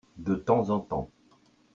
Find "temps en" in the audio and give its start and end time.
0.33-0.79